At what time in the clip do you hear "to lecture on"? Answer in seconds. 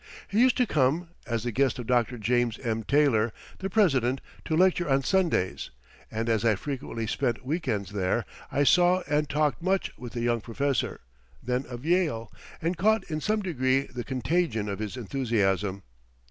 4.45-5.03